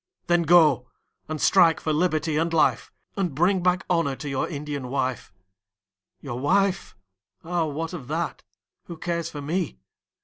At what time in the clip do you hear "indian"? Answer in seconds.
4.49-4.87